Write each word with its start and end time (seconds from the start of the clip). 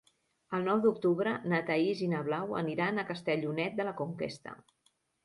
El 0.59 0.63
nou 0.67 0.79
d'octubre 0.85 1.33
na 1.51 1.59
Thaís 1.67 2.01
i 2.05 2.07
na 2.13 2.21
Blau 2.29 2.55
aniran 2.63 2.97
a 2.97 3.05
Castellonet 3.11 3.77
de 3.81 3.87
la 3.91 3.95
Conquesta. 4.01 4.57